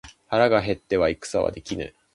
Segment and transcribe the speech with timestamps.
[0.25, 1.93] 腹が減っては戦はできぬ